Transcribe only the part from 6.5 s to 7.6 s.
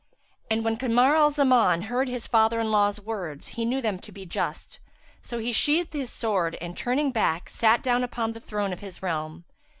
and turning back,